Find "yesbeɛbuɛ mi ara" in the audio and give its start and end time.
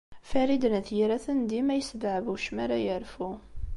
1.75-2.77